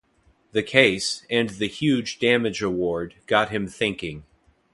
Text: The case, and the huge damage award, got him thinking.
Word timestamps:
The 0.53 0.63
case, 0.63 1.27
and 1.29 1.51
the 1.51 1.67
huge 1.67 2.17
damage 2.17 2.63
award, 2.63 3.17
got 3.27 3.51
him 3.51 3.67
thinking. 3.67 4.23